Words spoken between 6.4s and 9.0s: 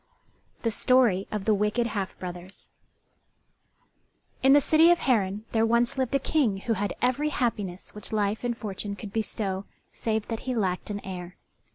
who had every happiness which life and fortune